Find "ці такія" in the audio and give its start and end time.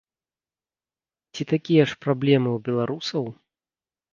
1.35-1.83